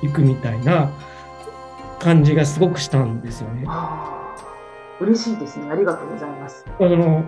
[0.02, 0.90] いくみたいな
[1.98, 3.66] 感じがすごくしたんですよね。
[5.00, 5.70] 嬉しいですね。
[5.70, 6.64] ありがとうございます。
[6.78, 7.24] あの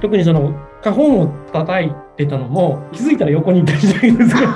[0.00, 4.48] 特にその花本を叩いてたのも気づいたら横にいたりしたんですよ。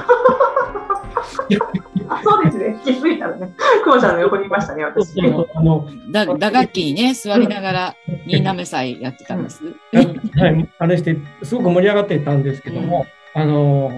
[2.08, 2.76] あそうですね。
[2.84, 5.18] 気づいたらね、くまちゃんの横にいましたね、私。
[5.54, 7.96] あのだ打楽器にね、座りながら、
[8.26, 9.62] 新滑祭やってたんです。
[9.64, 13.90] はい、あれしてすごく盛り上がってたんですけども、あの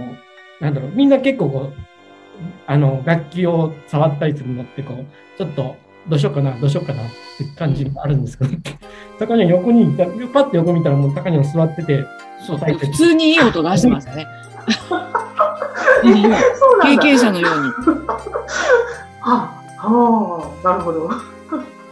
[0.61, 1.75] なんだろうみんな結構こう
[2.67, 5.07] あの楽器を触ったりするのってこう
[5.39, 5.77] ちょっと
[6.09, 7.13] どうしようかなどうしようかなって
[7.57, 8.51] 感じもあるんですけど、
[9.19, 10.11] 高に横にいたパ
[10.43, 12.05] ッと横見たらもう高に座ってて
[12.47, 14.27] そう、普通にいい音出してましたね。
[16.83, 17.69] 経験者のように。
[19.21, 21.11] は あ、はあ、なるほど。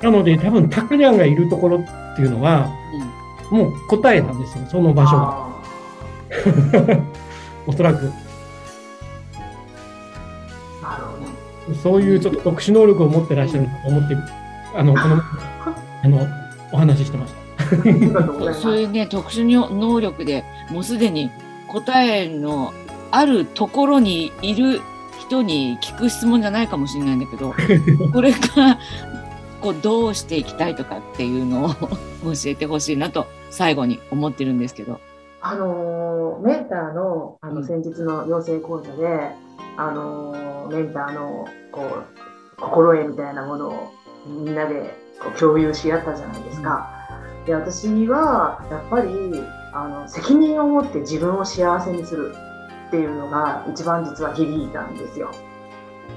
[0.03, 2.67] なので多分タカニャンがいるところっていうのは
[3.51, 5.23] もう答えなんですよその場所が。
[5.23, 5.47] あ
[7.67, 8.05] おそらくー
[10.83, 11.05] なる
[11.67, 11.79] ほど。
[11.79, 14.17] そういうちょっと特殊能力を持ってらっしゃると思って、
[14.75, 15.23] あの、この、
[16.03, 16.27] あの、
[16.73, 17.42] お話ししてました。
[18.61, 21.31] そういうね、特殊能力でもうすでに
[21.69, 22.73] 答えの
[23.11, 24.81] あるところにいる
[25.21, 27.55] 人に聞く質問じゃないかもしれないんだけど、
[28.13, 28.79] これから
[29.63, 35.01] こうどうしていきたいとかっていうのを教えてほしいなと最後に思ってるんですけど。
[35.45, 39.31] あのーメンターのあうんの先日の養成講座で、
[39.77, 43.93] あのーメンターのこう心得みたいなものを
[44.27, 47.02] みんなでこう共有し合ったじゃないですか。
[47.47, 52.35] で私はやっぱりあの責任を持って自分を幸せにする
[52.89, 55.31] っていうのが一番実は響いたんですよ。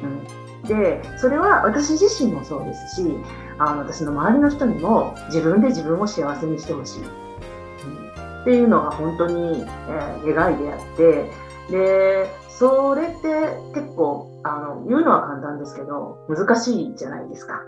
[0.04, 3.18] うん、でそれは私自身もそうですし
[3.58, 11.32] あの私の周りの人にも自分で自分を幸せにしてほしい、うん、っていうのが本当に、えー、願いであって
[11.72, 17.64] でそれって結構あの言うのは簡単ですけど難しいじゃないですか。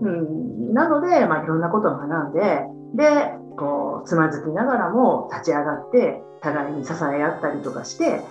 [0.00, 2.62] うん、うん、なので、まあ、いろんなことを学んで
[2.94, 8.22] でこうつまずきながらも立ち上がって互いに支え合ったりとかしてで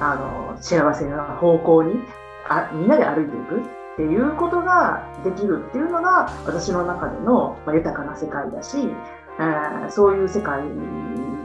[0.00, 1.94] あの幸せな方向に
[2.48, 8.78] あみんなで歩いていくっていうことができるっていうのが私の中での、まあ、豊かな世界だし、
[9.38, 10.60] えー、そういう世界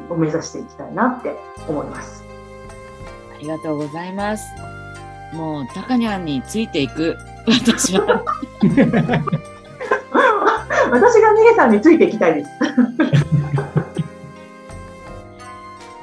[0.09, 1.35] を目指していきたいなって
[1.67, 2.23] 思います。
[3.33, 4.43] ありがとうございます。
[5.33, 7.15] もう、たかにゃんについていく、
[7.47, 8.23] 私は。
[10.91, 12.49] 私がみげさんについていきたいです。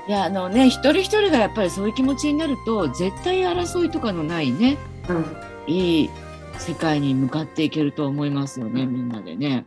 [0.08, 5.26] いやあのね一人一人がやっぱりそういう気持ちになると絶対争いとかのないね、うん、
[5.66, 6.10] いい
[6.56, 9.66] 世界に向かっていけると思いますよねみんなでね。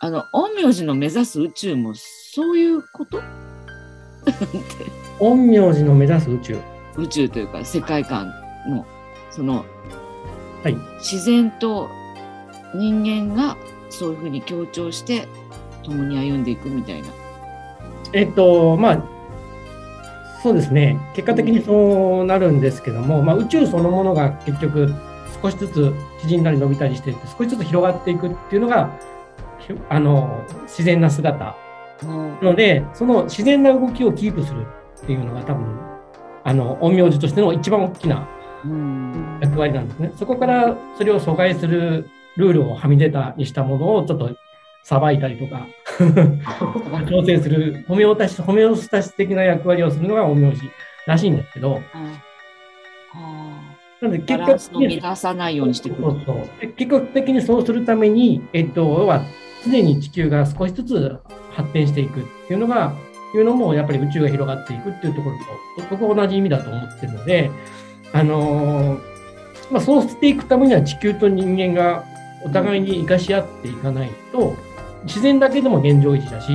[0.00, 3.22] あの陰陽師の目指す宇宙もそういうこと？
[5.20, 6.58] 陰陽師の目指す宇宙
[6.98, 8.32] 宇宙というか世界観
[8.68, 8.86] の
[9.30, 9.64] その、
[10.62, 11.88] はい、自然と
[12.74, 13.56] 人間が
[13.90, 15.26] そういうふうに強調して
[15.82, 17.08] 共に歩んでいくみたいな。
[18.12, 19.14] えっとまあ
[20.42, 20.98] そうですね。
[21.14, 24.92] 結果的にそうなるんですけども、まあ、宇宙そのものが結局
[25.42, 28.90] 少しずつ縮んだり伸びたりして少しずつ広がっていくっていうのが
[29.88, 31.56] あの自然な姿
[32.02, 34.66] なのでその自然な動きをキープする
[35.02, 35.93] っていうのが多分
[36.44, 38.28] あの陰陽師としての一番大きな
[39.40, 40.12] 役割なんですね。
[40.16, 44.30] そこからそれを阻害するルールをはみ出たにしたものをちょっと
[44.82, 45.66] さばいたりとか
[47.08, 50.60] 調整するホメオタシホメオスタシス的な役割をするのが陰陽師
[51.06, 51.80] らしいんですけど、
[54.00, 56.72] なので結果的に乱さないようにしてくる。
[56.76, 59.22] 結果的にそうするために、えっと、要は
[59.64, 61.18] 常に地球が少しずつ
[61.50, 62.94] 発展していくっていうのが
[63.36, 67.50] いうのもやっぱり宇宙が広がっていくっていうところとそこ同じ意味だと思ってるので、
[68.12, 69.00] あのー、
[69.70, 72.04] まあ、そうしていくためには地球と人間が
[72.44, 74.54] お互いに生かし合っていかないと、
[75.04, 76.52] 自然だけでも現状維持だし、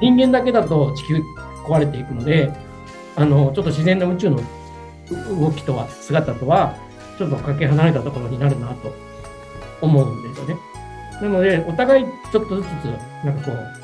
[0.00, 1.22] 人間だけだと地球
[1.66, 2.50] 壊れていくので、
[3.16, 4.40] あの、ちょっと自然な宇宙の
[5.40, 6.76] 動きとは、姿とは、
[7.18, 8.92] ちょっとかけ離れたところになるなと
[9.80, 10.56] 思うんですよね。
[11.20, 12.64] なので、お互いちょっとずつ、
[13.24, 13.78] なんかこう、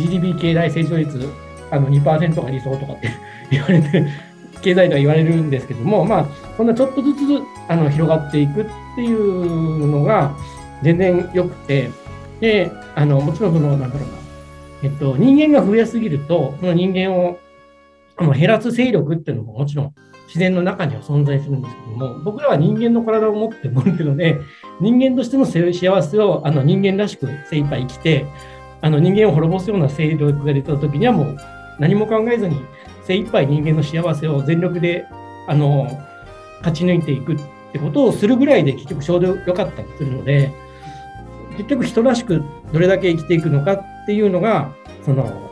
[0.00, 1.28] GDP 経済成長率
[1.70, 3.10] あの2%が理想とかって
[3.50, 4.06] 言われて、
[4.62, 6.24] 経済では言われるんですけども、まあ、
[6.56, 7.18] こんなちょっとずつ
[7.68, 10.34] あの広がっていくっていうのが
[10.82, 11.90] 全然良くて、
[12.40, 14.08] で、あの、もちろんその、なんだろうな、
[14.82, 17.38] えっと、人間が増えすぎると、その人間を
[18.16, 19.94] あの減らす勢力っていうのももちろん
[20.26, 24.38] 自然の中には存在するんですけども、僕らは人間の体を持って持ってるので、
[24.80, 28.26] 人間としての幸せをあの人間らしく精一杯生きて、
[28.82, 31.36] あの人間を滅ぼすような勢力が出た時にはもう
[31.78, 32.60] 何も考えずに
[33.04, 35.06] 精一杯人間の幸せを全力で
[35.48, 35.84] あの
[36.58, 37.36] 勝ち抜いていくっ
[37.72, 40.52] てことをするぐらいで結局ちょうど良かったりするので
[41.56, 44.72] 結局人らしくどれだけ生きていくのかっていうのが
[45.04, 45.50] その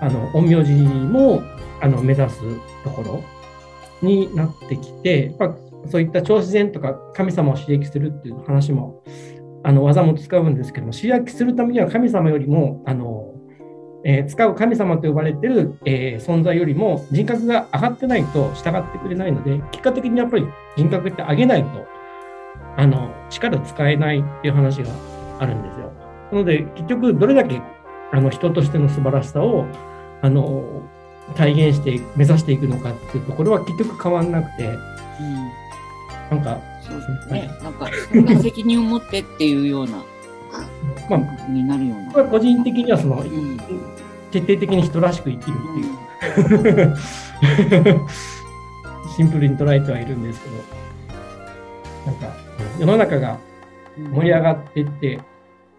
[0.00, 1.42] あの陰陽師も
[1.80, 2.40] あの目指す
[2.84, 3.24] ところ
[4.02, 5.54] になってきて、まあ、
[5.90, 9.02] そういった超自然とか神様を刺激するっていう話も
[9.66, 13.34] あの技も使うんですけども、主役するためには神様よりも、あの
[14.04, 21.84] えー、使う神様と呼ばれてる、えー、存在よりも人格が上がってないと従ってくれないので、結果的にやっぱり人格って上げないと、
[22.76, 24.90] あの、力使えないっていう話が
[25.40, 25.90] あるんですよ。
[26.30, 27.60] なので、結局どれだけ
[28.12, 29.66] あの人としての素晴らしさを、
[30.22, 30.62] あの、
[31.34, 34.76] 体現して、目指していくのかっていうところは結局変わんなくて、うん、
[36.30, 37.50] なんか、そうですね。
[37.62, 37.88] なんか、
[38.42, 40.04] 責任を持ってっていうような、
[41.10, 42.24] まあ、になるような。
[42.24, 43.58] 個人的にはその、うん、
[44.30, 48.06] 徹底的に人らしく生きるっていう、うん、
[49.16, 50.56] シンプルに捉えてはいるんですけど、
[52.06, 52.36] なんか、
[52.78, 53.38] 世の中が
[53.96, 55.20] 盛り上がっていって、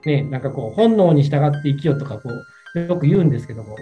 [0.05, 2.45] ね、なんかこう、本能に従って生きようとか、こう、
[2.85, 3.77] よく言うんですけども、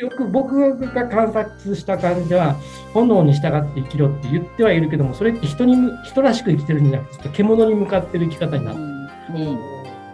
[0.00, 2.56] よく僕が観察した感じは、
[2.92, 9.58] 炎に従って生きろって言ってはいるけども、それって人に人らしく生きてるんじゃなくて、獣に向かってる生き方になって、うん、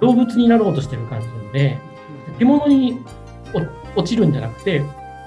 [0.00, 1.78] 動物になろうとしてる感じなので、
[2.38, 2.98] 獣に
[3.96, 4.82] 落ちるんじゃなくて、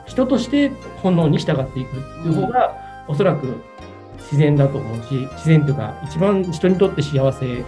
[0.06, 0.72] 人として
[1.02, 1.92] 炎に従っていくっ
[2.24, 2.76] ていう方が、
[3.08, 3.62] おそらく
[4.18, 7.64] 自然だと思うし、自然というか、一番人にとって幸せだ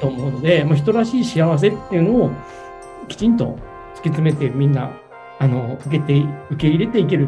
[0.00, 2.30] と思うので、まあ、人らしい幸せっていうのを
[3.08, 3.58] きちんと
[3.98, 4.92] 突き詰めてみんな
[5.40, 7.26] あの受けて受け入れていける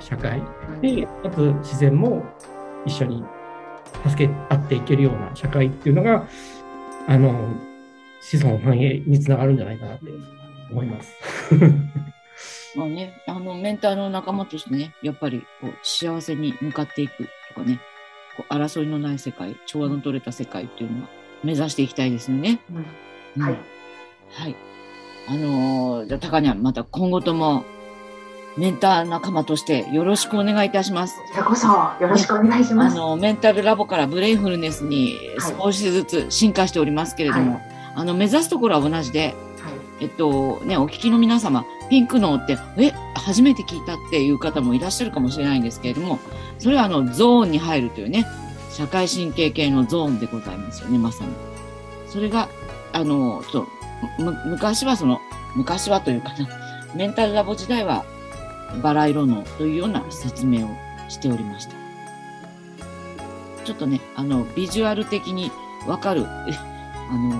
[0.00, 0.40] 社会
[0.80, 2.24] でかつ自然も
[2.86, 3.22] 一緒に
[4.08, 6.26] 助け合っていけるような社会っていうのが
[7.06, 7.54] あの
[8.22, 10.06] 子孫繁栄につながるんじゃないかなって
[10.70, 11.14] 思います。
[12.76, 17.80] まあね、あのメンターの仲間としてね、やっぱりこう幸せに向かっていくとかね、
[18.36, 21.08] こう争いのない世界、調和の取れた世界っていうのは
[21.42, 22.60] 目指していきたいですよね。
[23.36, 23.58] うん、はい。
[24.30, 24.56] はい。
[25.30, 27.64] あのー、じゃあ、高にはまた今後とも
[28.56, 31.14] メンター仲間としてよろしくお願いいたします。
[31.16, 32.96] こちらこそよろしくお願いします。
[32.96, 35.16] あのメンタルラボからブレインフルネスに
[35.60, 37.62] 少しずつ進化しておりますけれども、はい、
[37.94, 39.34] あの目指すところは同じで、はい、
[40.00, 46.18] えっとねお聞きの皆様ピンク脳ってえ初めて聞いたっていう方もいらっしゃるかもしれないんですけれども、
[46.58, 48.26] それはあのゾーンに入るというね
[48.70, 51.30] 社会神経系のゾーンでございますよねまさに。
[52.08, 52.48] それが
[52.92, 53.68] あのそう
[54.46, 55.20] 昔はその
[55.56, 56.48] 昔はというかな
[56.94, 58.04] メンタルラボ時代は
[58.82, 60.70] バラ色のというような説明を
[61.08, 61.74] しておりました。
[63.64, 65.50] ちょっとね、あの、ビジュアル的に
[65.86, 66.48] わかる、 あ
[67.12, 67.36] の、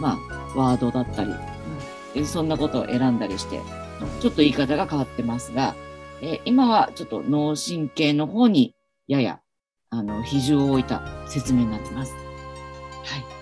[0.00, 0.18] ま
[0.54, 3.60] あ、ワードだったり、そんなことを選んだりして、
[4.20, 5.74] ちょっと言い方が変わってますが、
[6.20, 8.74] え今はちょっと脳神経の方に
[9.06, 9.40] やや、
[9.90, 12.14] あの、比重を置いた説明になってます。
[12.14, 13.33] はい。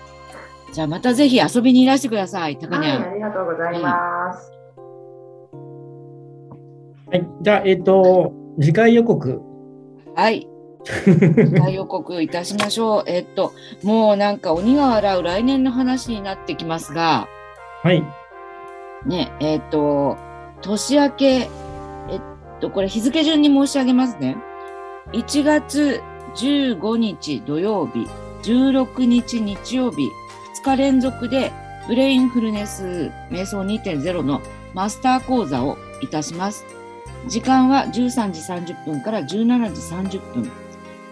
[0.73, 4.51] じゃあまたぜひ遊びにいらしてください、高根、はい、ありがとうございます。
[7.11, 9.39] はい、じゃあ、えっ、ー、と、次回予告。
[10.15, 10.47] はい。
[10.83, 13.03] 次回予告いたしましょう。
[13.09, 13.51] えっと、
[13.83, 17.27] もうなんか鬼が笑う来年の話になってきますが、
[17.83, 18.03] はい。
[19.05, 20.17] ね、えっと、
[20.61, 21.45] 年明け、え
[22.15, 22.21] っ
[22.61, 24.37] と、これ日付順に申し上げますね。
[25.11, 26.01] 1月
[26.35, 28.07] 15日土曜日、
[28.41, 30.22] 16日日曜日、2
[30.63, 31.51] 日連続で
[31.87, 34.41] ブレインフルネス瞑想2.0の
[34.73, 36.65] マスター講座をいたします。
[37.27, 38.41] 時間は13時
[38.71, 39.27] 30分から17
[40.07, 40.51] 時30分。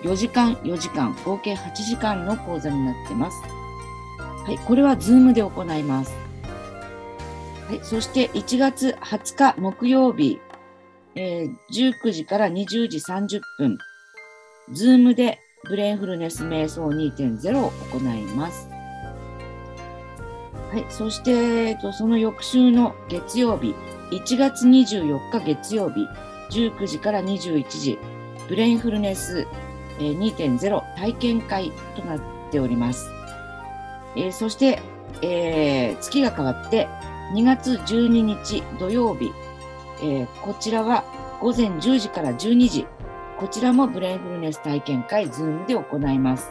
[0.04, 3.38] 4時間、4時間、合計8時間の講座になっています。
[4.46, 6.12] はい、これは Zoom で行います。
[7.68, 10.40] はい、そして1月20日木曜日、
[11.16, 13.78] えー、19時から20時30分、
[14.72, 18.71] Zoom でブレインフルネス瞑想2.0を行います。
[20.72, 23.76] はい、そして、えっと、その翌週の月曜日、
[24.12, 26.08] 1月24日月曜日
[26.50, 28.00] 19時から21時、
[28.48, 29.46] ブレインフルネス
[30.00, 33.10] 2.0体験会となっております。
[34.16, 34.82] えー、そして、
[35.22, 36.88] えー、月が変わって
[37.36, 39.30] 2月12日土曜日、
[40.02, 41.04] えー、こちらは
[41.42, 42.88] 午前10時から12時、
[43.38, 46.50] こちらもブレインフルネス体験会、 Zoom で行います。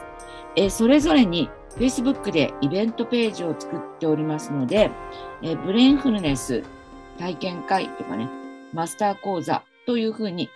[0.55, 4.91] えー、それぞれに Facebook でイベントページを作っておりますので、
[5.41, 6.63] えー、ブレインフルネス
[7.17, 8.29] 体験会とかね、
[8.73, 10.49] マスター講座というふうに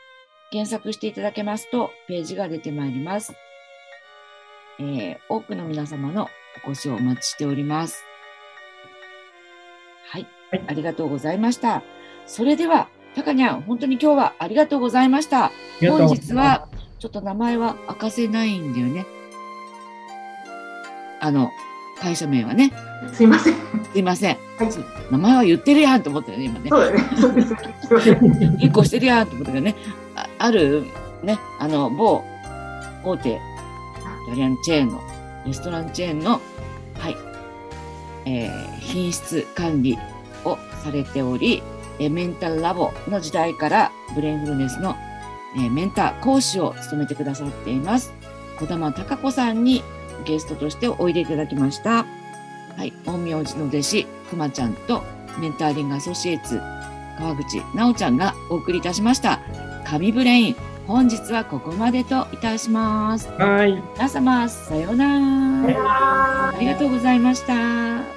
[0.52, 3.34] 検索していただけますと、ページが出てまいります。
[4.80, 6.28] えー、多くの皆様の
[6.66, 8.04] お越しをお待ちしております。
[10.10, 11.84] はい、はい、ありがとうございました。
[12.26, 15.52] それでは、たかにゃん、本当に今日はありがとうございました。
[15.82, 16.68] 本日は、
[17.00, 19.06] ちょっと名前は明かせないんだよね。
[21.26, 21.52] あの、
[22.00, 22.72] 会社名はね。
[23.12, 23.56] すいません。
[23.92, 24.38] すいません。
[24.60, 24.70] はい、
[25.12, 26.70] 名前は言ってるやんと思ったよね、今ね。
[26.70, 27.04] そうだね。
[27.20, 27.56] そうです。
[28.60, 29.76] 一個してるやんと思ったけどね。
[30.16, 30.86] あある、
[31.24, 32.24] ね、あの、某
[33.04, 33.38] 大手イ
[34.30, 35.02] タリアンチェーンの、
[35.48, 36.42] レストランチェーンの、
[37.00, 37.18] はい、
[38.26, 39.98] えー、品質管理
[40.44, 41.64] をされており、
[41.98, 44.96] えメンタルラボの時代からブレインフルネスの、
[45.56, 48.14] えー、メンター講師を務めてくださっています。
[48.60, 49.84] 小玉貴子さんに
[50.26, 52.06] ゲストとしておいでいただきました。
[52.78, 55.04] はい、陰陽師の弟子、くまちゃんと
[55.40, 56.60] メンターリングアソシエイツ、
[57.18, 59.40] 川口直ちゃんがお送りいたしました。
[59.86, 60.56] 神ブレイン、
[60.88, 63.30] 本日はここまでといたします。
[63.32, 63.82] はい。
[63.96, 66.50] 皆様、さようなら。
[66.50, 68.15] ありがとうございました。